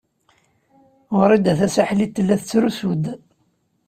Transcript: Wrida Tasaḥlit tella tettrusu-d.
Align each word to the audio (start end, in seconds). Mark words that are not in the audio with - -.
Wrida 1.19 1.53
Tasaḥlit 1.59 2.11
tella 2.15 2.35
tettrusu-d. 2.39 3.03